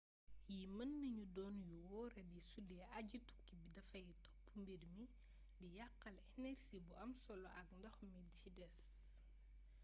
yii 0.51 0.71
mën 0.75 0.91
nañu 1.01 1.23
doon 1.35 1.55
yu 1.69 1.77
wooradi 1.91 2.39
sudee 2.51 2.83
aji-tukki 2.99 3.53
bi 3.61 3.69
dafay 3.75 4.05
topp 4.23 4.43
miir 4.61 4.81
bi 4.95 5.05
di 5.57 5.67
yaqaale 5.77 6.21
enersi 6.37 6.77
bu 6.85 6.91
am 7.03 7.11
solo 7.23 7.49
ak 7.61 7.67
ndox 7.77 7.95
mi 8.11 8.21
ci 8.39 8.47
des 8.57 8.75